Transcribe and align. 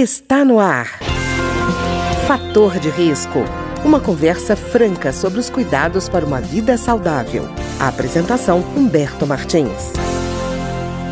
está 0.00 0.44
no 0.44 0.60
ar. 0.60 0.86
Fator 2.28 2.78
de 2.78 2.88
risco. 2.88 3.40
Uma 3.84 4.00
conversa 4.00 4.54
franca 4.54 5.12
sobre 5.12 5.40
os 5.40 5.50
cuidados 5.50 6.08
para 6.08 6.24
uma 6.24 6.40
vida 6.40 6.76
saudável. 6.76 7.42
A 7.80 7.88
apresentação 7.88 8.60
Humberto 8.76 9.26
Martins. 9.26 9.92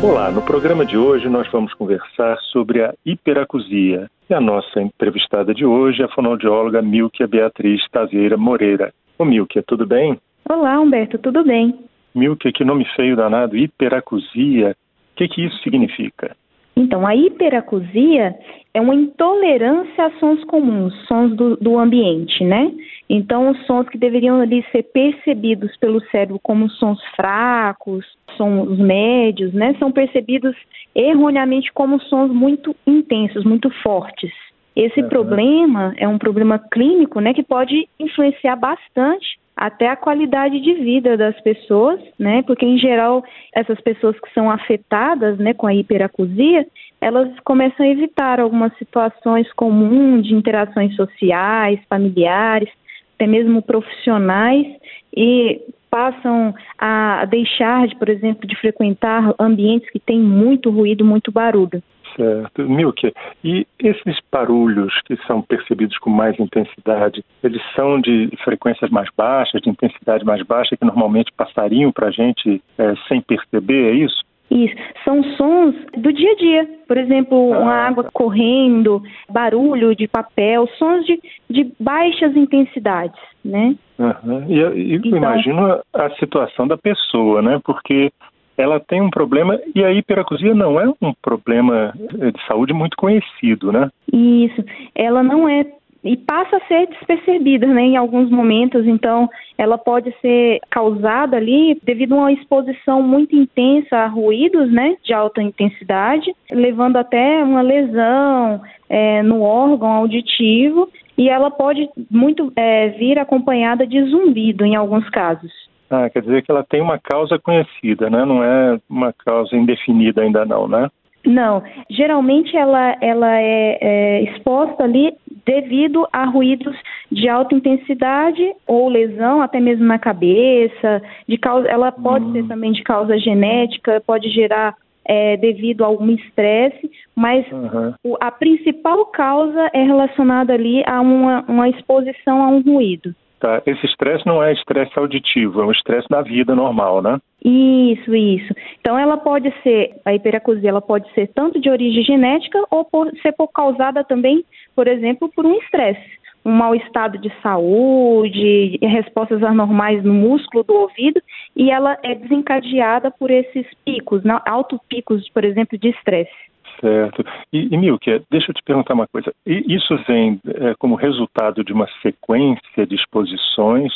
Olá, 0.01 0.31
no 0.31 0.41
programa 0.41 0.85
de 0.85 0.97
hoje 0.97 1.27
nós 1.27 1.51
vamos 1.51 1.73
conversar 1.73 2.37
sobre 2.51 2.81
a 2.81 2.93
hiperacusia. 3.05 4.09
E 4.29 4.33
a 4.33 4.39
nossa 4.39 4.81
entrevistada 4.81 5.53
de 5.53 5.65
hoje 5.65 6.01
é 6.01 6.05
a 6.05 6.09
fonoaudióloga 6.09 6.81
Milkia 6.81 7.27
Beatriz 7.27 7.81
Taveira 7.91 8.37
Moreira. 8.37 8.93
Ô 9.19 9.25
Milkia, 9.25 9.63
tudo 9.67 9.85
bem? 9.85 10.17
Olá, 10.47 10.79
Humberto, 10.79 11.17
tudo 11.17 11.43
bem? 11.43 11.77
Milkia, 12.15 12.53
que 12.53 12.63
nome 12.63 12.85
feio 12.95 13.17
danado, 13.17 13.57
hiperacusia. 13.57 14.77
O 15.11 15.17
que, 15.17 15.27
que 15.27 15.45
isso 15.45 15.61
significa? 15.61 16.37
Então, 16.77 17.07
a 17.07 17.15
hiperacusia 17.15 18.37
é 18.71 18.79
uma 18.79 18.93
intolerância 18.93 20.05
a 20.05 20.11
sons 20.19 20.43
comuns, 20.43 20.93
sons 21.07 21.35
do, 21.35 21.57
do, 21.57 21.79
ambiente, 21.79 22.43
né? 22.43 22.71
Então, 23.09 23.49
os 23.49 23.65
sons 23.65 23.89
que 23.89 23.97
deveriam 23.97 24.39
ali 24.39 24.63
ser 24.71 24.83
percebidos 24.83 25.75
pelo 25.77 25.99
cérebro 26.11 26.39
como 26.43 26.69
sons 26.69 27.01
fracos, 27.15 28.05
sons 28.37 28.77
médios, 28.77 29.51
né? 29.53 29.75
São 29.79 29.91
percebidos 29.91 30.55
erroneamente 30.93 31.73
como 31.73 31.99
sons 31.99 32.31
muito 32.31 32.75
intensos, 32.85 33.43
muito 33.43 33.71
fortes. 33.81 34.31
Esse 34.75 35.01
uhum. 35.01 35.09
problema 35.09 35.95
é 35.97 36.07
um 36.07 36.19
problema 36.19 36.59
clínico, 36.59 37.19
né? 37.19 37.33
Que 37.33 37.41
pode 37.41 37.89
influenciar 37.99 38.55
bastante 38.55 39.39
até 39.57 39.89
a 39.89 39.95
qualidade 39.95 40.61
de 40.61 40.75
vida 40.75 41.17
das 41.17 41.37
pessoas, 41.41 41.99
né? 42.19 42.43
Porque 42.43 42.63
em 42.63 42.77
geral 42.77 43.23
essas 43.53 43.81
pessoas 43.81 44.17
que 44.19 44.31
são 44.31 44.51
afetadas, 44.51 45.39
né, 45.39 45.55
com 45.55 45.65
a 45.65 45.73
hiperacusia, 45.73 46.65
elas 47.01 47.27
começam 47.43 47.83
a 47.83 47.89
evitar 47.89 48.39
algumas 48.39 48.75
situações 48.77 49.51
comuns 49.53 50.27
de 50.27 50.35
interações 50.35 50.95
sociais, 50.95 51.79
familiares, 51.89 52.69
até 53.15 53.25
mesmo 53.25 53.63
profissionais 53.63 54.67
e 55.15 55.59
passam 55.89 56.53
a 56.77 57.25
deixar, 57.25 57.87
de, 57.87 57.95
por 57.95 58.09
exemplo, 58.09 58.47
de 58.47 58.55
frequentar 58.57 59.33
ambientes 59.39 59.89
que 59.89 59.99
têm 59.99 60.19
muito 60.19 60.69
ruído, 60.69 61.03
muito 61.03 61.31
barulho. 61.31 61.81
Certo. 62.17 62.63
Milke, 62.67 63.13
e 63.43 63.67
esses 63.79 64.17
barulhos 64.31 64.91
que 65.05 65.15
são 65.27 65.39
percebidos 65.39 65.97
com 65.99 66.09
mais 66.09 66.37
intensidade, 66.39 67.23
eles 67.43 67.61
são 67.75 68.01
de 68.01 68.29
frequências 68.43 68.89
mais 68.89 69.07
baixas, 69.15 69.61
de 69.61 69.69
intensidade 69.69 70.25
mais 70.25 70.41
baixa, 70.41 70.75
que 70.75 70.83
normalmente 70.83 71.31
passariam 71.31 71.91
para 71.91 72.07
a 72.07 72.11
gente 72.11 72.61
é, 72.77 72.95
sem 73.07 73.21
perceber, 73.21 73.91
é 73.91 73.93
isso? 73.93 74.25
Isso. 74.49 74.75
São 75.03 75.23
sons 75.35 75.75
do 75.97 76.11
dia 76.11 76.31
a 76.31 76.35
dia. 76.35 76.69
Por 76.87 76.97
exemplo, 76.97 77.53
ah. 77.53 77.59
uma 77.59 77.73
água 77.73 78.05
correndo, 78.11 79.03
barulho 79.29 79.95
de 79.95 80.07
papel, 80.07 80.67
sons 80.79 81.05
de, 81.05 81.19
de 81.49 81.71
baixas 81.79 82.35
intensidades, 82.35 83.19
né? 83.43 83.75
Uhum. 83.99 84.45
E, 84.47 84.59
e 84.59 84.95
então, 84.95 85.17
imagino 85.17 85.81
a 85.93 86.09
situação 86.11 86.67
da 86.67 86.77
pessoa, 86.77 87.41
né? 87.41 87.59
Porque 87.63 88.09
ela 88.57 88.79
tem 88.79 89.01
um 89.01 89.09
problema 89.09 89.59
e 89.75 89.83
a 89.83 89.91
hiperacusia 89.93 90.53
não 90.53 90.79
é 90.79 90.87
um 91.01 91.13
problema 91.21 91.93
de 91.95 92.47
saúde 92.47 92.73
muito 92.73 92.97
conhecido, 92.97 93.71
né? 93.71 93.89
Isso, 94.11 94.63
ela 94.95 95.21
não 95.21 95.47
é 95.47 95.65
e 96.03 96.15
passa 96.15 96.57
a 96.57 96.67
ser 96.67 96.87
despercebida, 96.87 97.67
né, 97.67 97.81
em 97.81 97.97
alguns 97.97 98.29
momentos. 98.29 98.85
Então, 98.85 99.29
ela 99.57 99.77
pode 99.77 100.13
ser 100.21 100.59
causada 100.69 101.35
ali 101.35 101.77
devido 101.83 102.13
a 102.13 102.19
uma 102.19 102.31
exposição 102.31 103.01
muito 103.01 103.35
intensa 103.35 103.97
a 103.97 104.07
ruídos, 104.07 104.71
né, 104.71 104.95
de 105.03 105.13
alta 105.13 105.41
intensidade, 105.41 106.33
levando 106.49 106.97
até 106.97 107.43
uma 107.43 107.61
lesão 107.61 108.61
é, 108.89 109.21
no 109.21 109.41
órgão 109.41 109.89
auditivo. 109.89 110.89
E 111.17 111.29
ela 111.29 111.49
pode 111.49 111.89
muito 112.11 112.53
é, 112.55 112.89
vir 112.89 113.17
acompanhada 113.17 113.85
de 113.87 114.01
zumbido 114.03 114.63
em 114.63 114.75
alguns 114.75 115.09
casos. 115.09 115.51
Ah, 115.89 116.09
quer 116.09 116.21
dizer 116.21 116.43
que 116.43 116.51
ela 116.51 116.63
tem 116.63 116.81
uma 116.81 116.99
causa 116.99 117.39
conhecida, 117.39 118.09
né? 118.09 118.25
Não 118.25 118.43
é 118.43 118.79
uma 118.89 119.13
causa 119.13 119.55
indefinida 119.55 120.21
ainda 120.21 120.45
não, 120.45 120.67
né? 120.67 120.89
Não, 121.25 121.61
geralmente 121.89 122.55
ela, 122.55 122.95
ela 123.01 123.39
é, 123.39 123.77
é, 123.81 124.23
exposta 124.23 124.83
ali 124.83 125.13
devido 125.45 126.07
a 126.11 126.25
ruídos 126.25 126.75
de 127.11 127.27
alta 127.27 127.53
intensidade 127.53 128.53
ou 128.65 128.87
lesão, 128.87 129.41
até 129.41 129.59
mesmo 129.59 129.85
na 129.85 129.99
cabeça. 129.99 131.01
De 131.27 131.37
causa, 131.37 131.67
ela 131.67 131.91
pode 131.91 132.25
hum. 132.25 132.31
ser 132.33 132.47
também 132.47 132.71
de 132.71 132.83
causa 132.83 133.17
genética, 133.17 134.01
pode 134.05 134.29
gerar 134.29 134.75
é, 135.07 135.37
devido 135.37 135.83
a 135.83 135.87
algum 135.87 136.11
estresse, 136.11 136.89
mas 137.15 137.49
uhum. 137.51 137.93
o, 138.03 138.17
a 138.19 138.29
principal 138.29 139.05
causa 139.07 139.69
é 139.73 139.83
relacionada 139.83 140.53
ali 140.53 140.83
a 140.85 140.99
uma, 141.01 141.45
uma 141.47 141.69
exposição 141.69 142.41
a 142.43 142.49
um 142.49 142.61
ruído. 142.61 143.15
Tá. 143.39 143.61
Esse 143.67 143.85
estresse 143.85 144.25
não 144.25 144.41
é 144.41 144.51
estresse 144.51 144.97
auditivo, 144.97 145.61
é 145.61 145.65
um 145.65 145.71
estresse 145.71 146.07
da 146.09 146.23
vida 146.23 146.55
normal, 146.55 147.03
né? 147.03 147.19
Isso, 147.43 148.15
isso. 148.15 148.53
Então 148.79 148.97
ela 148.97 149.15
pode 149.15 149.53
ser, 149.61 149.95
a 150.03 150.13
hiperacusia, 150.13 150.69
ela 150.69 150.81
pode 150.81 151.11
ser 151.13 151.27
tanto 151.27 151.59
de 151.59 151.69
origem 151.69 152.03
genética 152.03 152.59
ou 152.71 152.83
por, 152.83 153.11
ser 153.21 153.33
por, 153.33 153.47
causada 153.49 154.03
também, 154.03 154.43
por 154.75 154.87
exemplo, 154.87 155.29
por 155.35 155.45
um 155.45 155.53
estresse. 155.59 156.17
Um 156.43 156.51
mau 156.51 156.73
estado 156.73 157.17
de 157.17 157.31
saúde, 157.43 158.79
respostas 158.81 159.43
anormais 159.43 160.03
no 160.03 160.13
músculo 160.13 160.63
do 160.63 160.73
ouvido, 160.73 161.21
e 161.55 161.69
ela 161.69 161.97
é 162.03 162.15
desencadeada 162.15 163.11
por 163.11 163.29
esses 163.29 163.67
picos, 163.85 164.23
altos 164.45 164.79
picos, 164.89 165.29
por 165.29 165.43
exemplo, 165.43 165.77
de 165.77 165.89
estresse. 165.89 166.46
Certo. 166.79 167.25
E, 167.51 167.73
e 167.73 167.77
Milke, 167.77 168.21
deixa 168.29 168.51
eu 168.51 168.55
te 168.55 168.61
perguntar 168.63 168.93
uma 168.93 169.07
coisa. 169.07 169.33
Isso 169.45 169.97
vem 170.07 170.39
é, 170.45 170.75
como 170.77 170.95
resultado 170.95 171.63
de 171.63 171.73
uma 171.73 171.87
sequência 172.01 172.85
de 172.85 172.95
exposições? 172.95 173.93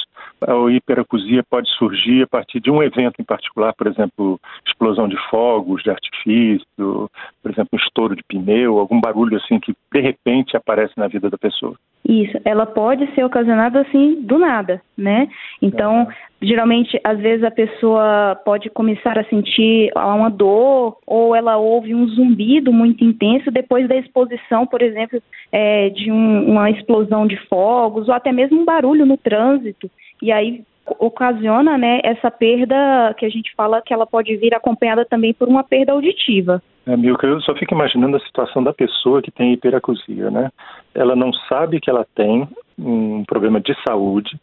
A 0.48 0.72
hiperacusia 0.72 1.44
pode 1.48 1.70
surgir 1.78 2.24
a 2.24 2.28
partir 2.28 2.60
de 2.60 2.72
um 2.72 2.82
evento 2.82 3.22
em 3.22 3.24
particular, 3.24 3.74
por 3.74 3.88
exemplo, 3.88 4.40
explosão 4.66 5.08
de 5.08 5.18
fogos, 5.30 5.84
de 5.84 5.92
artifício, 5.92 7.10
por 7.42 7.52
exemplo, 7.52 7.70
um 7.74 7.78
estouro 7.78 8.16
de 8.16 8.24
pneu, 8.24 8.80
algum 8.80 9.00
barulho 9.00 9.38
assim 9.38 9.60
que 9.60 9.74
de 9.94 10.00
repente 10.00 10.58
aparece 10.58 10.94
na 10.98 11.08
vida 11.08 11.30
da 11.30 11.38
pessoa? 11.38 11.76
Isso, 12.08 12.38
ela 12.44 12.66
pode 12.66 13.06
ser 13.14 13.24
ocasionada 13.24 13.82
assim 13.82 14.22
do 14.22 14.40
nada, 14.40 14.82
né? 14.98 15.30
Então, 15.62 16.08
geralmente, 16.42 17.00
às 17.04 17.20
vezes 17.20 17.44
a 17.44 17.52
pessoa 17.52 18.36
pode 18.44 18.70
começar 18.72 19.20
a 19.20 19.24
sentir 19.26 19.92
uma 19.96 20.30
dor 20.30 20.98
ou 21.06 21.36
ela 21.36 21.58
ouve 21.58 21.94
um 21.94 22.08
zumbido 22.08 22.74
muito 22.74 23.04
intenso 23.04 23.52
depois 23.52 23.88
da 23.88 23.96
exposição, 23.96 24.66
por 24.66 24.82
exemplo, 24.82 25.22
é, 25.52 25.90
de 25.90 26.12
um, 26.12 26.50
uma 26.50 26.72
explosão 26.72 27.28
de 27.28 27.38
fogos 27.48 28.08
ou 28.08 28.14
até 28.16 28.32
mesmo 28.32 28.60
um 28.60 28.66
barulho 28.66 29.06
no 29.06 29.18
trânsito. 29.18 29.90
E 30.22 30.32
aí 30.32 30.64
ocasiona, 31.00 31.78
né, 31.78 32.00
essa 32.04 32.30
perda 32.30 33.14
que 33.18 33.26
a 33.26 33.30
gente 33.30 33.54
fala 33.56 33.82
que 33.82 33.94
ela 33.94 34.06
pode 34.06 34.36
vir 34.38 34.54
acompanhada 34.54 35.06
também 35.06 35.34
por 35.34 35.48
uma 35.48 35.64
perda 35.64 35.94
auditiva. 35.94 36.62
É, 36.86 36.94
eu 36.94 37.42
só 37.42 37.54
fico 37.56 37.74
imaginando 37.74 38.18
a 38.18 38.20
situação 38.20 38.64
da 38.64 38.74
pessoa 38.74 39.22
que 39.22 39.32
tem 39.32 39.54
hiperacusia, 39.54 40.32
né? 40.32 40.50
Ela 40.94 41.16
não 41.16 41.32
sabe 41.48 41.80
que 41.80 41.90
ela 41.90 42.06
tem 42.16 42.48
um 42.78 43.24
problema 43.26 43.62
de 43.62 43.76
saúde, 43.88 44.36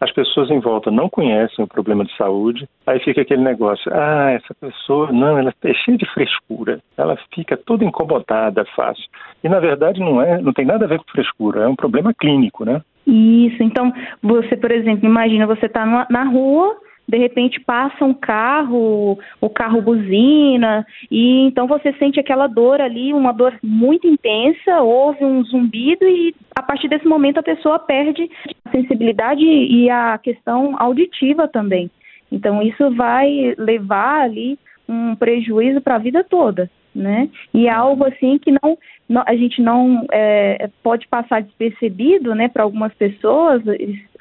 as 0.00 0.12
pessoas 0.12 0.50
em 0.50 0.60
volta 0.60 0.90
não 0.90 1.08
conhecem 1.08 1.64
o 1.64 1.68
problema 1.68 2.04
de 2.04 2.14
saúde, 2.16 2.68
aí 2.86 2.98
fica 3.00 3.22
aquele 3.22 3.42
negócio, 3.42 3.90
ah, 3.94 4.32
essa 4.32 4.52
pessoa, 4.54 5.10
não, 5.10 5.38
ela 5.38 5.54
é 5.62 5.74
cheia 5.74 5.96
de 5.96 6.04
frescura, 6.12 6.80
ela 6.96 7.16
fica 7.34 7.56
toda 7.56 7.84
incomodada 7.84 8.64
fácil. 8.76 9.04
E 9.42 9.48
na 9.48 9.60
verdade 9.60 10.00
não 10.00 10.20
é, 10.20 10.42
não 10.42 10.52
tem 10.52 10.66
nada 10.66 10.84
a 10.84 10.88
ver 10.88 10.98
com 10.98 11.10
frescura, 11.10 11.62
é 11.62 11.68
um 11.68 11.76
problema 11.76 12.12
clínico, 12.12 12.64
né? 12.64 12.82
Isso, 13.06 13.62
então 13.62 13.92
você, 14.22 14.56
por 14.56 14.70
exemplo, 14.70 15.06
imagina 15.08 15.46
você 15.46 15.66
está 15.66 16.06
na 16.08 16.24
rua, 16.24 16.76
de 17.06 17.18
repente 17.18 17.60
passa 17.60 18.04
um 18.04 18.14
carro, 18.14 19.18
o 19.40 19.50
carro 19.50 19.82
buzina, 19.82 20.86
e 21.10 21.46
então 21.46 21.66
você 21.66 21.92
sente 21.94 22.18
aquela 22.18 22.46
dor 22.46 22.80
ali, 22.80 23.12
uma 23.12 23.32
dor 23.32 23.54
muito 23.62 24.06
intensa, 24.06 24.80
houve 24.80 25.22
um 25.24 25.44
zumbido 25.44 26.06
e 26.06 26.34
a 26.56 26.62
partir 26.62 26.88
desse 26.88 27.06
momento 27.06 27.38
a 27.38 27.42
pessoa 27.42 27.78
perde 27.78 28.30
a 28.64 28.70
sensibilidade 28.70 29.44
e 29.44 29.90
a 29.90 30.16
questão 30.16 30.74
auditiva 30.78 31.46
também. 31.46 31.90
Então 32.32 32.62
isso 32.62 32.90
vai 32.92 33.54
levar 33.58 34.22
ali 34.22 34.58
um 34.88 35.14
prejuízo 35.14 35.80
para 35.80 35.96
a 35.96 35.98
vida 35.98 36.24
toda, 36.24 36.70
né? 36.94 37.28
E 37.52 37.66
é 37.66 37.72
algo 37.72 38.04
assim 38.04 38.38
que 38.38 38.52
não, 38.52 38.78
não 39.08 39.22
a 39.26 39.34
gente 39.34 39.60
não 39.60 40.06
é, 40.12 40.68
pode 40.82 41.08
passar 41.08 41.42
despercebido, 41.42 42.34
né? 42.34 42.48
Para 42.48 42.62
algumas 42.62 42.92
pessoas, 42.94 43.62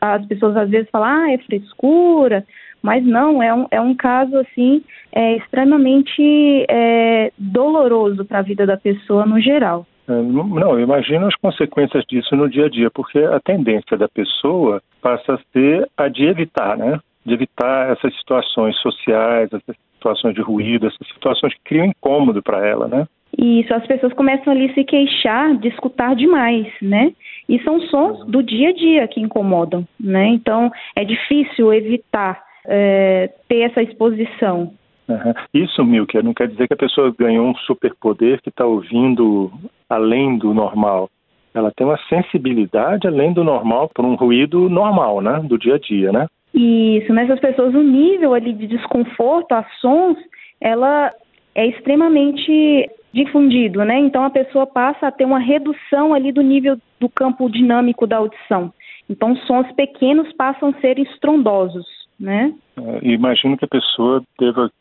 as 0.01 0.25
pessoas 0.25 0.57
às 0.57 0.69
vezes 0.69 0.89
falam, 0.89 1.07
ah, 1.07 1.31
é 1.31 1.37
frescura, 1.37 2.45
mas 2.81 3.05
não, 3.05 3.41
é 3.41 3.53
um, 3.53 3.67
é 3.71 3.79
um 3.79 3.95
caso 3.95 4.37
assim 4.37 4.83
é, 5.11 5.37
extremamente 5.37 6.65
é, 6.69 7.31
doloroso 7.37 8.25
para 8.25 8.39
a 8.39 8.43
vida 8.43 8.65
da 8.65 8.77
pessoa 8.77 9.25
no 9.25 9.39
geral. 9.39 9.85
É, 10.07 10.11
não, 10.11 10.59
eu 10.59 10.81
imagino 10.81 11.25
as 11.27 11.35
consequências 11.35 12.03
disso 12.05 12.35
no 12.35 12.49
dia 12.49 12.65
a 12.65 12.69
dia, 12.69 12.91
porque 12.91 13.19
a 13.19 13.39
tendência 13.39 13.97
da 13.97 14.09
pessoa 14.09 14.81
passa 15.01 15.35
a 15.35 15.39
ser 15.53 15.87
a 15.95 16.09
de 16.09 16.25
evitar, 16.25 16.77
né? 16.77 16.99
De 17.25 17.33
evitar 17.33 17.91
essas 17.91 18.15
situações 18.17 18.75
sociais, 18.77 19.49
essas 19.53 19.75
situações 19.93 20.35
de 20.35 20.41
ruído, 20.41 20.87
essas 20.87 21.07
situações 21.07 21.53
que 21.53 21.61
criam 21.63 21.85
incômodo 21.85 22.43
para 22.43 22.65
ela, 22.65 22.87
né? 22.87 23.07
Isso, 23.37 23.73
as 23.73 23.85
pessoas 23.87 24.13
começam 24.13 24.53
ali 24.53 24.69
a 24.69 24.73
se 24.73 24.83
queixar 24.83 25.55
de 25.57 25.67
escutar 25.69 26.15
demais, 26.15 26.67
né? 26.81 27.11
E 27.49 27.59
são 27.63 27.79
sons 27.81 28.25
do 28.27 28.43
dia 28.43 28.69
a 28.69 28.73
dia 28.73 29.07
que 29.07 29.19
incomodam, 29.19 29.87
né? 29.99 30.27
Então 30.27 30.71
é 30.95 31.03
difícil 31.03 31.73
evitar 31.73 32.43
é, 32.67 33.31
ter 33.47 33.61
essa 33.61 33.81
exposição. 33.81 34.73
Uhum. 35.07 35.33
Isso, 35.53 35.83
Milker, 35.83 36.23
não 36.23 36.33
quer 36.33 36.47
dizer 36.47 36.67
que 36.67 36.73
a 36.73 36.77
pessoa 36.77 37.13
ganhou 37.17 37.47
um 37.47 37.55
superpoder 37.55 38.41
que 38.41 38.49
está 38.49 38.65
ouvindo 38.65 39.51
além 39.89 40.37
do 40.37 40.53
normal. 40.53 41.09
Ela 41.53 41.71
tem 41.71 41.85
uma 41.85 41.99
sensibilidade 42.09 43.07
além 43.07 43.33
do 43.33 43.43
normal 43.43 43.89
para 43.93 44.05
um 44.05 44.15
ruído 44.15 44.69
normal, 44.69 45.21
né? 45.21 45.41
Do 45.43 45.57
dia 45.57 45.75
a 45.75 45.79
dia, 45.79 46.11
né? 46.11 46.27
Isso, 46.53 47.11
nessas 47.13 47.39
pessoas 47.39 47.73
o 47.73 47.81
nível 47.81 48.33
ali 48.33 48.53
de 48.53 48.67
desconforto 48.67 49.53
a 49.53 49.65
sons, 49.79 50.17
ela 50.61 51.11
é 51.55 51.65
extremamente 51.67 52.89
difundido, 53.13 53.83
né? 53.83 53.99
Então 53.99 54.23
a 54.23 54.29
pessoa 54.29 54.65
passa 54.65 55.07
a 55.07 55.11
ter 55.11 55.25
uma 55.25 55.39
redução 55.39 56.13
ali 56.13 56.31
do 56.31 56.41
nível 56.41 56.77
do 56.99 57.09
campo 57.09 57.49
dinâmico 57.49 58.07
da 58.07 58.17
audição. 58.17 58.73
Então 59.09 59.35
sons 59.35 59.71
pequenos 59.73 60.31
passam 60.33 60.69
a 60.69 60.81
ser 60.81 60.97
estrondosos, 60.99 61.85
né? 62.19 62.53
É, 62.77 63.07
imagino 63.07 63.57
que 63.57 63.65
a 63.65 63.67
pessoa 63.67 64.23
deva 64.39 64.71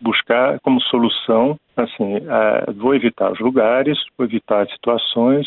buscar 0.00 0.58
como 0.60 0.80
solução, 0.82 1.56
assim, 1.76 2.16
é, 2.16 2.72
vou 2.72 2.94
evitar 2.94 3.32
os 3.32 3.38
lugares, 3.38 3.98
vou 4.18 4.26
evitar 4.26 4.62
as 4.62 4.72
situações, 4.72 5.46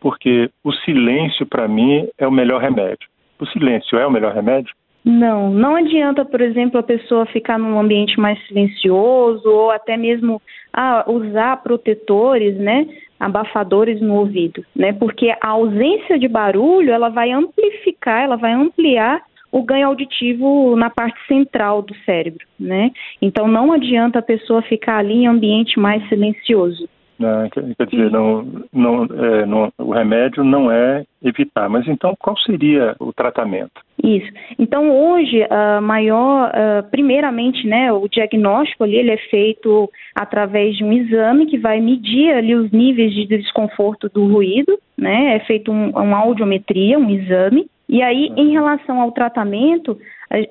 porque 0.00 0.50
o 0.64 0.72
silêncio 0.72 1.46
para 1.46 1.68
mim 1.68 2.08
é 2.18 2.26
o 2.26 2.32
melhor 2.32 2.60
remédio. 2.60 3.08
O 3.38 3.46
silêncio 3.46 3.98
é 3.98 4.06
o 4.06 4.10
melhor 4.10 4.34
remédio? 4.34 4.74
Não, 5.10 5.50
não 5.50 5.74
adianta, 5.74 6.22
por 6.22 6.38
exemplo, 6.42 6.78
a 6.78 6.82
pessoa 6.82 7.24
ficar 7.24 7.58
num 7.58 7.80
ambiente 7.80 8.20
mais 8.20 8.38
silencioso 8.46 9.48
ou 9.48 9.70
até 9.70 9.96
mesmo 9.96 10.38
ah, 10.70 11.02
usar 11.08 11.62
protetores, 11.62 12.54
né, 12.58 12.86
abafadores 13.18 14.02
no 14.02 14.16
ouvido, 14.16 14.62
né, 14.76 14.92
porque 14.92 15.34
a 15.40 15.48
ausência 15.48 16.18
de 16.18 16.28
barulho 16.28 16.92
ela 16.92 17.08
vai 17.08 17.32
amplificar, 17.32 18.24
ela 18.24 18.36
vai 18.36 18.52
ampliar 18.52 19.22
o 19.50 19.62
ganho 19.62 19.86
auditivo 19.86 20.76
na 20.76 20.90
parte 20.90 21.18
central 21.26 21.80
do 21.80 21.94
cérebro, 22.04 22.46
né? 22.60 22.90
Então 23.22 23.48
não 23.48 23.72
adianta 23.72 24.18
a 24.18 24.22
pessoa 24.22 24.60
ficar 24.60 24.98
ali 24.98 25.22
em 25.22 25.26
ambiente 25.26 25.80
mais 25.80 26.06
silencioso. 26.10 26.86
Né? 27.18 27.48
Quer 27.52 27.86
dizer, 27.86 28.10
não, 28.10 28.46
não, 28.72 29.04
é, 29.04 29.46
não, 29.46 29.72
o 29.78 29.92
remédio 29.92 30.44
não 30.44 30.70
é 30.70 31.04
evitar. 31.22 31.68
Mas 31.68 31.86
então, 31.88 32.14
qual 32.18 32.36
seria 32.38 32.94
o 33.00 33.12
tratamento? 33.12 33.72
Isso. 34.02 34.30
Então, 34.58 34.90
hoje, 34.90 35.44
a 35.50 35.80
maior, 35.80 36.50
uh, 36.50 36.88
primeiramente, 36.90 37.66
né, 37.66 37.92
o 37.92 38.08
diagnóstico 38.08 38.84
ali 38.84 38.96
ele 38.96 39.10
é 39.10 39.16
feito 39.16 39.90
através 40.14 40.76
de 40.76 40.84
um 40.84 40.92
exame 40.92 41.46
que 41.46 41.58
vai 41.58 41.80
medir 41.80 42.32
ali 42.32 42.54
os 42.54 42.70
níveis 42.70 43.12
de 43.12 43.26
desconforto 43.26 44.08
do 44.08 44.26
ruído, 44.26 44.78
né? 44.96 45.36
É 45.36 45.40
feito 45.40 45.72
um, 45.72 45.90
uma 45.90 46.18
audiometria, 46.18 46.98
um 46.98 47.10
exame. 47.10 47.66
E 47.88 48.02
aí, 48.02 48.30
em 48.36 48.50
relação 48.50 49.00
ao 49.00 49.12
tratamento, 49.12 49.98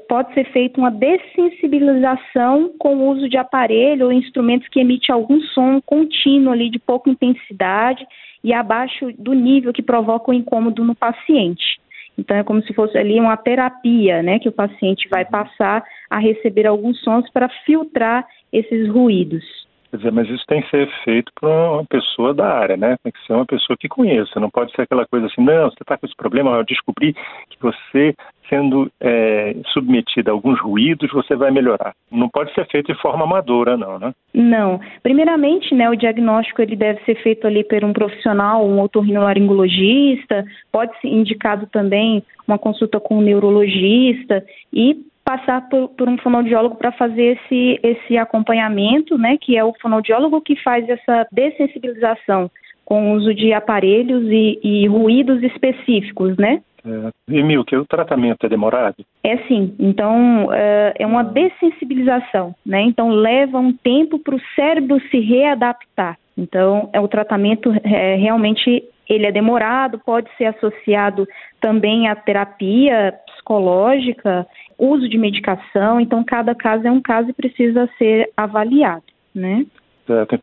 pode 0.09 0.33
ser 0.33 0.45
feita 0.51 0.79
uma 0.79 0.89
dessensibilização 0.89 2.71
com 2.79 2.95
o 2.95 3.09
uso 3.09 3.29
de 3.29 3.37
aparelho 3.37 4.07
ou 4.07 4.11
instrumentos 4.11 4.67
que 4.69 4.79
emitem 4.79 5.13
algum 5.13 5.39
som 5.41 5.79
contínuo 5.81 6.51
ali 6.51 6.69
de 6.69 6.79
pouca 6.79 7.11
intensidade 7.11 8.05
e 8.43 8.53
abaixo 8.53 9.11
do 9.19 9.33
nível 9.33 9.71
que 9.71 9.83
provoca 9.83 10.31
o 10.31 10.33
incômodo 10.33 10.83
no 10.83 10.95
paciente. 10.95 11.79
Então 12.17 12.35
é 12.35 12.43
como 12.43 12.63
se 12.63 12.73
fosse 12.73 12.97
ali 12.97 13.19
uma 13.19 13.37
terapia, 13.37 14.23
né, 14.23 14.39
que 14.39 14.49
o 14.49 14.51
paciente 14.51 15.07
vai 15.07 15.23
passar 15.23 15.83
a 16.09 16.17
receber 16.17 16.65
alguns 16.65 16.99
sons 17.01 17.29
para 17.29 17.47
filtrar 17.63 18.25
esses 18.51 18.89
ruídos. 18.89 19.66
Quer 19.89 19.97
dizer, 19.97 20.11
mas 20.11 20.29
isso 20.29 20.43
tem 20.47 20.61
que 20.61 20.69
ser 20.69 20.89
feito 21.03 21.31
por 21.39 21.49
uma 21.49 21.85
pessoa 21.85 22.33
da 22.33 22.45
área, 22.45 22.75
né? 22.75 22.97
Tem 23.01 23.11
que 23.11 23.25
ser 23.25 23.33
uma 23.33 23.45
pessoa 23.45 23.77
que 23.79 23.87
conheça. 23.87 24.39
Não 24.39 24.49
pode 24.49 24.71
ser 24.73 24.81
aquela 24.81 25.05
coisa 25.05 25.27
assim, 25.27 25.41
não, 25.41 25.69
você 25.69 25.77
está 25.81 25.97
com 25.97 26.05
esse 26.05 26.15
problema, 26.15 26.57
eu 26.57 26.65
descobri 26.65 27.13
que 27.13 27.57
você, 27.61 28.13
sendo 28.49 28.91
é, 28.99 29.55
submetida 29.71 30.29
a 30.29 30.33
alguns 30.33 30.59
ruídos, 30.59 31.09
você 31.11 31.35
vai 31.35 31.51
melhorar. 31.51 31.93
Não 32.11 32.27
pode 32.27 32.53
ser 32.53 32.67
feito 32.67 32.93
de 32.93 33.01
forma 33.01 33.23
amadora, 33.23 33.77
não, 33.77 33.97
né? 33.97 34.13
Não. 34.33 34.79
Primeiramente, 35.01 35.73
né, 35.73 35.89
o 35.89 35.95
diagnóstico 35.95 36.61
ele 36.61 36.75
deve 36.75 37.01
ser 37.05 37.15
feito 37.23 37.47
ali 37.47 37.63
por 37.63 37.83
um 37.85 37.93
profissional, 37.93 38.67
um 38.67 38.81
otorrinolaringologista, 38.81 40.45
pode 40.69 40.99
ser 40.99 41.07
indicado 41.07 41.65
também 41.67 42.21
uma 42.45 42.57
consulta 42.57 42.99
com 42.99 43.19
um 43.19 43.21
neurologista 43.21 44.43
e 44.73 44.97
passar 45.27 45.67
por, 45.67 45.89
por 45.89 46.07
um 46.07 46.17
fonoaudiólogo 46.17 46.75
para 46.75 46.93
fazer 46.93 47.37
esse, 47.37 47.77
esse 47.83 48.17
acompanhamento, 48.17 49.17
né, 49.17 49.37
que 49.37 49.57
é 49.57 49.63
o 49.63 49.73
fonoaudiólogo 49.81 50.39
que 50.39 50.55
faz 50.63 50.87
essa 50.87 51.27
dessensibilização 51.29 52.49
com 52.85 53.11
o 53.11 53.15
uso 53.17 53.33
de 53.33 53.51
aparelhos 53.51 54.23
e, 54.29 54.57
e 54.63 54.87
ruídos 54.87 55.43
específicos, 55.43 56.37
né? 56.37 56.61
É, 56.85 57.33
e 57.35 57.63
que 57.65 57.75
o 57.75 57.85
tratamento 57.85 58.45
é 58.45 58.49
demorado? 58.49 58.95
É 59.21 59.35
sim. 59.49 59.75
Então 59.77 60.47
é, 60.53 60.93
é 60.99 61.05
uma 61.05 61.23
dessensibilização, 61.23 62.55
né? 62.65 62.81
Então 62.83 63.09
leva 63.09 63.59
um 63.59 63.73
tempo 63.73 64.19
para 64.19 64.35
o 64.35 64.41
cérebro 64.55 64.97
se 65.11 65.19
readaptar. 65.19 66.17
Então 66.37 66.89
é 66.93 67.01
o 67.01 67.07
tratamento 67.09 67.73
é, 67.83 68.15
realmente 68.15 68.85
ele 69.09 69.25
é 69.25 69.31
demorado, 69.31 69.99
pode 69.99 70.29
ser 70.37 70.45
associado 70.45 71.27
também 71.59 72.07
à 72.07 72.15
terapia 72.15 73.13
psicológica 73.27 74.45
uso 74.77 75.09
de 75.09 75.17
medicação, 75.17 75.99
então 75.99 76.23
cada 76.23 76.53
caso 76.53 76.87
é 76.87 76.91
um 76.91 77.01
caso 77.01 77.29
e 77.29 77.33
precisa 77.33 77.89
ser 77.97 78.29
avaliado, 78.35 79.03
né? 79.33 79.65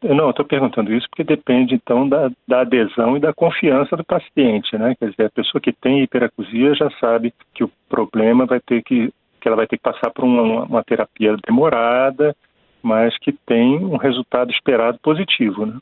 Não, 0.03 0.29
estou 0.29 0.45
perguntando 0.45 0.93
isso 0.93 1.07
porque 1.09 1.25
depende, 1.25 1.75
então, 1.75 2.07
da, 2.07 2.31
da, 2.47 2.61
adesão 2.61 3.17
e 3.17 3.21
da 3.21 3.33
confiança 3.33 3.97
do 3.97 4.05
paciente, 4.05 4.77
né? 4.77 4.95
Quer 4.99 5.11
dizer, 5.11 5.25
a 5.25 5.31
pessoa 5.31 5.61
que 5.61 5.73
tem 5.73 6.03
hiperacusia 6.03 6.75
já 6.75 6.91
sabe 7.01 7.33
que 7.55 7.65
o 7.65 7.71
problema 7.89 8.45
vai 8.45 8.61
ter 8.61 8.83
que, 8.83 9.11
que 9.41 9.49
ela 9.49 9.57
vai 9.57 9.67
ter 9.67 9.79
que 9.79 9.83
passar 9.83 10.11
por 10.11 10.25
uma, 10.25 10.65
uma 10.65 10.85
terapia 10.85 11.35
demorada, 11.47 12.37
mas 12.83 13.17
que 13.19 13.33
tem 13.47 13.79
um 13.79 13.97
resultado 13.97 14.51
esperado 14.51 14.99
positivo, 15.03 15.65
né? 15.65 15.79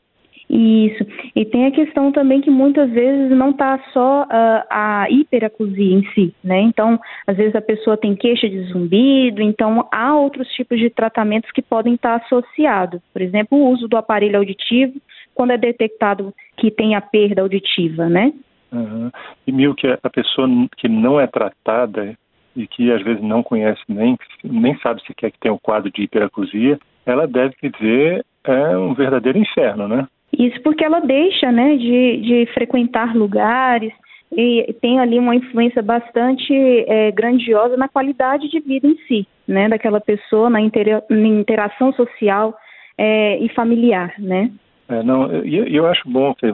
Isso. 0.53 1.03
E 1.35 1.47
tem 1.47 1.65
a 1.65 1.71
questão 1.71 2.13
também 2.13 2.43
que 2.43 2.51
muitas 2.51 2.91
vezes 2.91 3.31
não 3.31 3.53
está 3.53 3.83
só 3.91 4.25
uh, 4.25 4.63
a 4.69 5.07
hiperacusia 5.09 5.95
em 5.95 6.07
si, 6.13 6.35
né? 6.45 6.61
Então, 6.61 7.01
às 7.27 7.39
vezes 7.39 7.57
a 7.57 7.63
pessoa 7.63 7.97
tem 7.97 8.15
queixa 8.15 8.47
de 8.47 8.61
zumbido, 8.65 9.41
então 9.41 9.89
há 9.91 10.15
outros 10.15 10.47
tipos 10.49 10.79
de 10.79 10.91
tratamentos 10.91 11.51
que 11.53 11.63
podem 11.63 11.95
estar 11.95 12.21
tá 12.21 12.27
associados. 12.27 13.01
Por 13.15 13.23
exemplo, 13.23 13.57
o 13.57 13.71
uso 13.71 13.89
do 13.89 13.97
aparelho 13.97 14.37
auditivo 14.37 15.01
quando 15.35 15.53
é 15.53 15.57
detectado 15.57 16.35
que 16.59 16.71
tem 16.71 16.95
a 16.95 17.01
perda 17.01 17.41
auditiva, 17.41 18.11
né? 18.11 18.31
Uhum. 18.71 19.11
E 19.47 19.53
mil 19.53 19.75
que 19.75 19.87
a 19.87 20.11
pessoa 20.11 20.47
que 20.77 20.87
não 20.87 21.19
é 21.19 21.27
tratada 21.27 22.15
e 22.55 22.67
que 22.67 22.93
às 22.93 23.03
vezes 23.03 23.23
não 23.23 23.43
conhece 23.43 23.81
nem 23.89 24.19
nem 24.45 24.77
sabe 24.81 25.03
sequer 25.07 25.31
que 25.31 25.39
tem 25.39 25.51
o 25.51 25.55
um 25.55 25.59
quadro 25.59 25.91
de 25.91 26.03
hiperacusia, 26.03 26.79
ela 27.07 27.27
deve 27.27 27.55
dizer 27.63 28.23
é 28.45 28.77
um 28.77 28.93
verdadeiro 28.93 29.39
inferno, 29.39 29.89
né? 29.89 30.07
Isso 30.39 30.61
porque 30.63 30.85
ela 30.85 31.01
deixa 31.01 31.53
né, 31.53 31.77
de, 31.77 32.17
de 32.19 32.47
frequentar 32.55 33.15
lugares 33.15 33.93
e 34.33 34.75
tem 34.81 34.99
ali 34.99 35.19
uma 35.19 35.37
influência 35.37 35.83
bastante 35.83 36.55
é, 36.89 37.11
grandiosa 37.11 37.77
na 37.77 37.89
qualidade 37.89 38.49
de 38.49 38.61
vida 38.61 38.87
em 38.87 38.97
si, 39.07 39.27
né, 39.47 39.69
daquela 39.69 40.01
pessoa, 40.01 40.49
na, 40.49 40.59
na 40.59 41.29
interação 41.29 41.93
social 41.93 42.57
é, 42.97 43.39
e 43.39 43.49
familiar, 43.51 44.15
né. 44.19 44.51
É, 44.89 45.03
não, 45.03 45.31
eu, 45.31 45.67
eu 45.67 45.87
acho 45.87 46.09
bom 46.09 46.35
que 46.35 46.47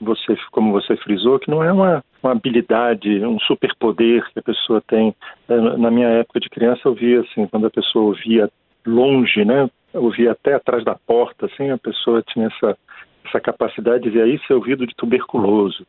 você, 0.00 0.36
como 0.50 0.72
você 0.72 0.96
frisou, 0.96 1.38
que 1.38 1.50
não 1.50 1.62
é 1.62 1.72
uma, 1.72 2.04
uma 2.22 2.32
habilidade, 2.32 3.24
um 3.24 3.38
superpoder 3.40 4.24
que 4.32 4.38
a 4.40 4.42
pessoa 4.42 4.82
tem. 4.86 5.14
É, 5.48 5.56
na 5.56 5.90
minha 5.90 6.08
época 6.08 6.40
de 6.40 6.50
criança, 6.50 6.80
eu 6.84 6.94
via 6.94 7.20
assim, 7.20 7.46
quando 7.46 7.66
a 7.66 7.70
pessoa 7.70 8.06
ouvia 8.06 8.50
longe, 8.86 9.44
né, 9.44 9.68
ouvia 9.94 10.32
até 10.32 10.54
atrás 10.54 10.84
da 10.84 10.96
porta, 11.06 11.46
assim, 11.46 11.70
a 11.70 11.78
pessoa 11.78 12.22
tinha 12.22 12.48
essa 12.48 12.76
essa 13.26 13.40
capacidade 13.40 14.04
de 14.04 14.10
dizer 14.10 14.22
aí 14.22 14.40
seu 14.46 14.56
ouvido 14.56 14.86
de 14.86 14.94
tuberculoso. 14.94 15.86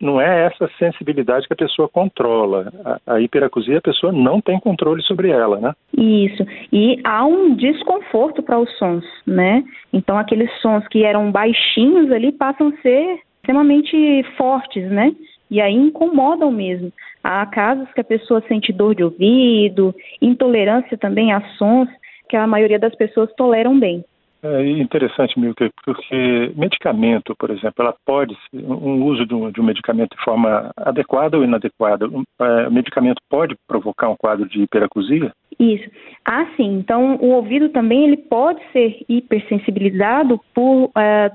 Não 0.00 0.20
é 0.20 0.44
essa 0.44 0.68
sensibilidade 0.78 1.46
que 1.46 1.54
a 1.54 1.56
pessoa 1.56 1.88
controla. 1.88 2.70
A, 2.84 3.14
a 3.14 3.20
hiperacusia, 3.20 3.78
a 3.78 3.82
pessoa 3.82 4.12
não 4.12 4.40
tem 4.40 4.60
controle 4.60 5.02
sobre 5.02 5.30
ela, 5.30 5.58
né? 5.58 5.72
Isso. 5.96 6.44
E 6.70 7.00
há 7.02 7.24
um 7.24 7.54
desconforto 7.54 8.42
para 8.42 8.58
os 8.58 8.70
sons, 8.76 9.04
né? 9.26 9.64
Então, 9.92 10.18
aqueles 10.18 10.50
sons 10.60 10.86
que 10.88 11.02
eram 11.02 11.30
baixinhos 11.32 12.10
ali 12.12 12.30
passam 12.30 12.68
a 12.68 12.82
ser 12.82 13.20
extremamente 13.36 14.22
fortes, 14.36 14.90
né? 14.90 15.14
E 15.50 15.60
aí 15.60 15.74
incomodam 15.74 16.50
mesmo. 16.50 16.92
Há 17.22 17.46
casos 17.46 17.90
que 17.92 18.00
a 18.00 18.04
pessoa 18.04 18.42
sente 18.48 18.72
dor 18.72 18.94
de 18.94 19.04
ouvido, 19.04 19.94
intolerância 20.20 20.98
também 20.98 21.32
a 21.32 21.40
sons, 21.56 21.88
que 22.28 22.36
a 22.36 22.46
maioria 22.46 22.78
das 22.78 22.94
pessoas 22.94 23.32
toleram 23.36 23.78
bem. 23.78 24.04
É 24.54 24.66
interessante, 24.78 25.38
Milker, 25.38 25.70
porque 25.84 26.52
medicamento, 26.54 27.34
por 27.36 27.50
exemplo, 27.50 27.74
ela 27.78 27.94
pode, 28.04 28.36
um 28.52 29.04
uso 29.04 29.26
de 29.26 29.34
um, 29.34 29.50
de 29.50 29.60
um 29.60 29.64
medicamento 29.64 30.16
de 30.16 30.22
forma 30.22 30.70
adequada 30.76 31.36
ou 31.36 31.44
inadequada, 31.44 32.06
um, 32.06 32.22
é, 32.40 32.70
medicamento 32.70 33.20
pode 33.28 33.56
provocar 33.66 34.08
um 34.08 34.16
quadro 34.16 34.48
de 34.48 34.62
hiperacusia? 34.62 35.32
Isso. 35.58 35.88
Ah, 36.24 36.46
sim. 36.56 36.78
Então, 36.78 37.16
o 37.16 37.30
ouvido 37.30 37.70
também 37.70 38.04
ele 38.04 38.16
pode 38.16 38.60
ser 38.72 38.98
hipersensibilizado 39.08 40.38
por 40.54 40.84
uh, 40.84 40.90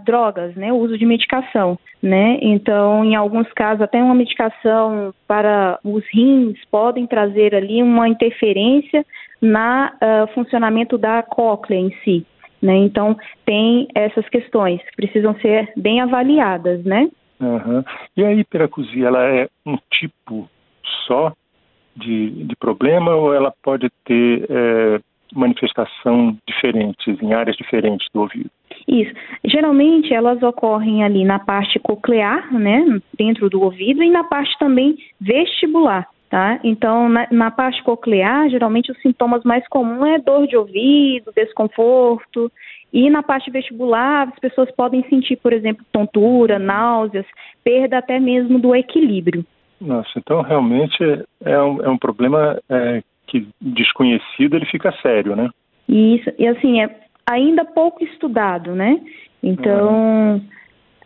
drogas, 0.06 0.56
né? 0.56 0.72
O 0.72 0.78
uso 0.78 0.98
de 0.98 1.06
medicação, 1.06 1.78
né? 2.02 2.38
Então, 2.42 3.04
em 3.04 3.16
alguns 3.16 3.52
casos, 3.54 3.82
até 3.82 4.02
uma 4.02 4.14
medicação 4.14 5.14
para 5.28 5.80
os 5.84 6.04
rins 6.14 6.58
podem 6.70 7.08
trazer 7.08 7.56
ali 7.56 7.82
uma 7.82 8.08
interferência 8.08 9.04
na 9.42 9.92
uh, 9.96 10.34
funcionamento 10.34 11.00
da 11.00 11.24
cóclea 11.24 11.80
em 11.80 11.92
si. 12.04 12.26
Né? 12.62 12.76
Então, 12.76 13.18
tem 13.46 13.88
essas 13.96 14.28
questões 14.30 14.82
que 14.82 14.96
precisam 14.96 15.36
ser 15.40 15.72
bem 15.76 16.00
avaliadas, 16.00 16.84
né? 16.84 17.10
Uhum. 17.40 17.84
E 18.16 18.24
a 18.24 18.34
hiperacusia, 18.34 19.08
ela 19.08 19.24
é 19.26 19.50
um 19.66 19.78
tipo 19.90 20.48
só 21.08 21.34
de, 21.96 22.46
de 22.46 22.56
problema 22.56 23.16
ou 23.16 23.34
ela 23.34 23.52
pode 23.64 23.90
ter 24.06 24.46
é, 24.48 25.00
manifestação 25.34 26.38
diferentes, 26.48 27.22
em 27.22 27.34
áreas 27.34 27.56
diferentes 27.56 28.08
do 28.14 28.22
ouvido? 28.22 28.50
Isso. 28.88 29.12
Geralmente 29.46 30.14
elas 30.14 30.42
ocorrem 30.42 31.04
ali 31.04 31.24
na 31.24 31.40
parte 31.40 31.80
coclear, 31.80 32.54
né, 32.54 33.00
dentro 33.18 33.50
do 33.50 33.62
ouvido, 33.62 34.04
e 34.04 34.10
na 34.10 34.24
parte 34.24 34.58
também 34.60 34.98
vestibular. 35.20 36.08
Tá? 36.32 36.62
Então, 36.64 37.10
na, 37.10 37.28
na, 37.30 37.52
parte 37.52 37.84
coclear, 37.84 38.50
geralmente 38.50 38.90
os 38.90 38.98
sintomas 39.02 39.44
mais 39.44 39.68
comuns 39.68 40.08
é 40.08 40.18
dor 40.18 40.48
de 40.48 40.56
ouvido, 40.56 41.34
desconforto. 41.36 42.50
E 42.94 43.10
na 43.10 43.22
parte 43.22 43.52
vestibular, 43.52 44.30
as 44.30 44.40
pessoas 44.40 44.72
podem 44.72 45.04
sentir, 45.10 45.36
por 45.36 45.52
exemplo, 45.52 45.86
tontura, 45.92 46.58
náuseas, 46.58 47.26
perda 47.66 47.98
até 47.98 48.18
mesmo 48.18 48.60
do 48.60 48.74
equilíbrio. 48.74 49.46
Nossa, 49.82 50.12
então 50.16 50.42
realmente 50.42 51.04
é 51.44 51.62
um, 51.62 51.82
é 51.84 51.90
um 51.90 51.98
problema 51.98 52.58
é, 52.70 53.04
que 53.28 53.46
desconhecido 53.60 54.56
ele 54.56 54.66
fica 54.68 54.94
sério, 55.02 55.36
né? 55.36 55.50
Isso, 55.90 56.32
e 56.40 56.48
assim, 56.48 56.82
é 56.82 56.90
ainda 57.30 57.66
pouco 57.66 58.06
estudado, 58.06 58.74
né? 58.74 59.02
Então. 59.44 60.36
Uhum 60.36 60.61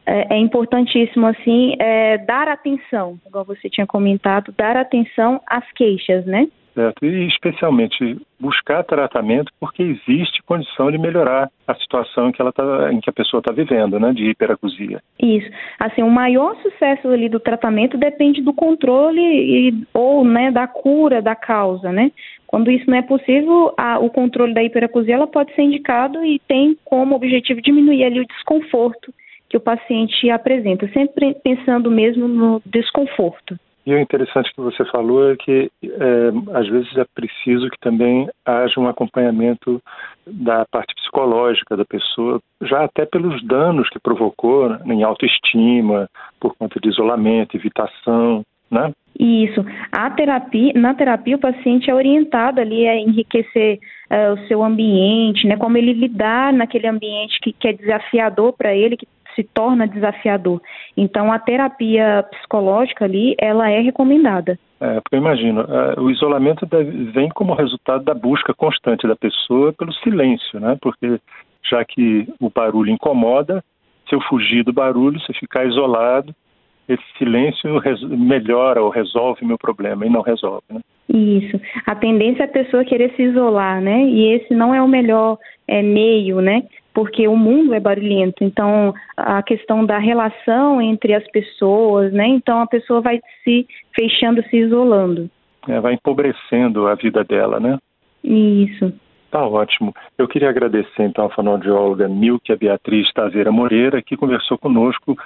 é, 0.05 0.35
é 0.35 0.38
importantíssimo 0.38 1.27
assim 1.27 1.75
é, 1.79 2.17
dar 2.19 2.47
atenção, 2.47 3.19
igual 3.25 3.45
você 3.45 3.69
tinha 3.69 3.88
comentado, 3.88 4.53
dar 4.57 4.77
atenção 4.77 5.41
às 5.47 5.69
queixas, 5.74 6.25
né? 6.25 6.47
Certo, 6.75 7.05
e 7.05 7.25
especialmente 7.25 8.17
buscar 8.38 8.83
tratamento 8.83 9.50
porque 9.62 9.81
existe 9.81 10.43
condição 10.43 10.91
de 10.91 10.97
melhorar 10.97 11.50
a 11.65 11.74
situação 11.75 12.27
em 12.27 12.31
que, 12.33 12.41
ela 12.41 12.51
tá, 12.51 12.91
em 12.91 13.00
que 13.00 13.09
a 13.09 13.13
pessoa 13.13 13.39
está 13.39 13.53
vivendo, 13.53 13.97
né, 13.97 14.12
de 14.12 14.25
hiperacusia. 14.25 15.01
Isso. 15.17 15.50
Assim, 15.79 16.03
o 16.03 16.09
maior 16.12 16.53
sucesso 16.57 17.07
ali 17.07 17.29
do 17.29 17.39
tratamento 17.39 17.97
depende 17.97 18.41
do 18.41 18.53
controle 18.53 19.21
e, 19.21 19.88
ou, 19.93 20.25
né, 20.25 20.51
da 20.51 20.67
cura 20.67 21.21
da 21.21 21.33
causa, 21.33 21.93
né? 21.93 22.12
Quando 22.45 22.69
isso 22.69 22.89
não 22.89 22.97
é 22.97 23.01
possível, 23.01 23.74
a, 23.77 23.97
o 24.00 24.09
controle 24.09 24.53
da 24.53 24.62
hiperacusia 24.62 25.15
ela 25.15 25.27
pode 25.27 25.55
ser 25.55 25.62
indicado 25.62 26.25
e 26.25 26.39
tem 26.39 26.77
como 26.83 27.15
objetivo 27.15 27.62
diminuir 27.62 28.03
ali 28.03 28.19
o 28.19 28.27
desconforto 28.27 29.13
que 29.49 29.57
o 29.57 29.61
paciente 29.61 30.29
apresenta, 30.29 30.87
sempre 30.89 31.35
pensando 31.43 31.91
mesmo 31.91 32.27
no 32.27 32.61
desconforto. 32.65 33.57
E 33.85 33.93
o 33.93 33.99
interessante 33.99 34.51
que 34.51 34.61
você 34.61 34.83
falou 34.85 35.31
é 35.31 35.35
que 35.35 35.71
é, 35.83 36.57
às 36.57 36.67
vezes 36.67 36.97
é 36.97 37.05
preciso 37.13 37.69
que 37.69 37.79
também 37.79 38.27
haja 38.43 38.79
um 38.79 38.87
acompanhamento 38.87 39.79
da 40.25 40.65
parte 40.65 40.95
psicológica 40.95 41.77
da 41.77 41.85
pessoa, 41.85 42.41
já 42.63 42.83
até 42.83 43.05
pelos 43.05 43.45
danos 43.45 43.87
que 43.89 43.99
provocou 43.99 44.69
né, 44.69 44.95
em 44.95 45.03
autoestima, 45.03 46.09
por 46.39 46.55
conta 46.57 46.79
de 46.79 46.89
isolamento, 46.89 47.55
evitação, 47.55 48.43
né? 48.71 48.91
Isso. 49.17 49.63
A 49.91 50.09
terapia, 50.09 50.73
na 50.75 50.93
terapia 50.95 51.35
o 51.35 51.39
paciente 51.39 51.89
é 51.89 51.93
orientado 51.93 52.59
ali 52.59 52.87
a 52.87 52.97
enriquecer 52.97 53.79
uh, 54.09 54.33
o 54.33 54.47
seu 54.47 54.63
ambiente, 54.63 55.47
né? 55.47 55.55
Como 55.57 55.77
ele 55.77 55.93
lidar 55.93 56.51
naquele 56.51 56.87
ambiente 56.87 57.39
que, 57.39 57.53
que 57.53 57.67
é 57.67 57.73
desafiador 57.73 58.51
para 58.53 58.75
ele, 58.75 58.97
que 58.97 59.07
se 59.36 59.44
torna 59.44 59.88
desafiador. 59.88 60.62
Então, 60.96 61.32
a 61.32 61.39
terapia 61.39 62.25
psicológica 62.32 63.06
ali, 63.06 63.36
ela 63.39 63.70
é 63.70 63.82
recomendada. 63.82 64.58
É, 64.80 65.00
porque 65.01 65.15
eu 65.15 65.20
imagino, 65.20 65.62
uh, 65.62 66.01
o 66.01 66.12
isolamento 66.12 66.65
deve, 66.65 67.06
vem 67.12 67.30
como 67.30 67.54
resultado 67.54 68.04
da 68.04 68.13
busca 68.13 68.54
constante 68.54 69.08
da 69.08 69.15
pessoa 69.15 69.74
pelo 69.74 69.94
silêncio, 69.94 70.60
né? 70.60 70.77
Porque 70.82 71.20
já 71.70 71.84
que 71.84 72.27
o 72.39 72.50
barulho 72.50 72.92
incomoda, 72.92 73.63
se 74.08 74.15
eu 74.15 74.22
fugir 74.22 74.63
do 74.63 74.74
barulho, 74.74 75.20
se 75.22 75.34
ficar 75.34 75.65
isolado, 75.65 76.34
esse 76.88 77.04
silêncio 77.18 77.82
melhora 78.18 78.82
ou 78.82 78.89
resolve 78.89 79.44
meu 79.44 79.58
problema 79.58 80.06
e 80.06 80.10
não 80.10 80.22
resolve, 80.22 80.63
né? 80.70 80.82
Isso. 81.10 81.60
A 81.86 81.96
tendência 81.96 82.44
é 82.44 82.46
a 82.46 82.51
pessoa 82.51 82.86
querer 82.86 83.13
se 83.15 83.24
isolar, 83.24 83.82
né? 83.82 84.04
E 84.04 84.34
esse 84.34 84.54
não 84.54 84.74
é 84.74 84.82
o 84.82 84.88
melhor 84.88 85.38
é, 85.68 85.82
meio, 85.82 86.42
né? 86.42 86.63
Porque 86.95 87.27
o 87.27 87.35
mundo 87.35 87.73
é 87.73 87.79
barulhento. 87.79 88.41
Então, 88.41 88.93
a 89.17 89.43
questão 89.43 89.85
da 89.85 89.99
relação 89.99 90.81
entre 90.81 91.13
as 91.13 91.29
pessoas, 91.29 92.13
né? 92.13 92.25
Então, 92.25 92.61
a 92.61 92.67
pessoa 92.67 93.01
vai 93.01 93.19
se 93.43 93.67
fechando, 93.93 94.41
se 94.49 94.55
isolando. 94.55 95.29
É, 95.67 95.79
vai 95.81 95.95
empobrecendo 95.95 96.87
a 96.87 96.95
vida 96.95 97.21
dela, 97.25 97.59
né? 97.59 97.77
Isso. 98.23 98.93
Tá 99.29 99.45
ótimo. 99.45 99.93
Eu 100.17 100.27
queria 100.29 100.49
agradecer 100.49 101.03
então 101.03 101.25
a 101.25 101.29
fonoaudióloga 101.29 102.07
Milkia 102.07 102.55
Beatriz 102.55 103.11
Taveira 103.11 103.51
Moreira, 103.51 104.01
que 104.01 104.15
conversou 104.15 104.57
conosco 104.57 105.17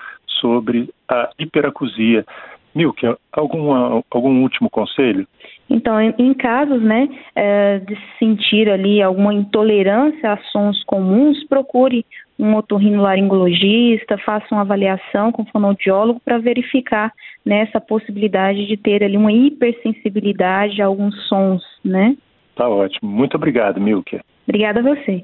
sobre 0.41 0.89
a 1.07 1.29
hiperacusia. 1.37 2.25
Milkia, 2.73 3.15
algum, 3.31 4.01
algum 4.09 4.41
último 4.41 4.69
conselho? 4.69 5.27
Então, 5.69 5.99
em, 6.01 6.33
casos 6.33 6.81
né, 6.81 7.07
é, 7.35 7.79
de 7.79 7.95
sentir 8.17 8.69
ali 8.69 9.01
alguma 9.01 9.33
intolerância 9.33 10.33
a 10.33 10.37
sons 10.51 10.83
comuns, 10.83 11.43
procure 11.43 12.05
um 12.39 12.55
otorrinolaringologista, 12.55 14.17
faça 14.17 14.47
uma 14.51 14.61
avaliação 14.61 15.31
com 15.31 15.43
o 15.43 15.45
fonoaudiólogo 15.45 16.21
para 16.23 16.37
verificar 16.37 17.13
né, 17.45 17.61
essa 17.61 17.79
possibilidade 17.79 18.65
de 18.65 18.77
ter 18.77 19.03
ali 19.03 19.17
uma 19.17 19.31
hipersensibilidade 19.31 20.81
a 20.81 20.85
alguns 20.85 21.15
sons, 21.27 21.61
né? 21.83 22.15
Tá 22.55 22.67
ótimo. 22.67 23.09
Muito 23.09 23.35
obrigado, 23.35 23.79
Milker. 23.79 24.21
Obrigada 24.47 24.79
a 24.79 24.83
você. 24.83 25.23